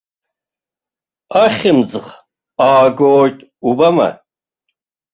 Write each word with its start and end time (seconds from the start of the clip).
Ахьымӡӷ 1.43 2.01
аагоит 2.67 3.37
убама! 3.69 4.09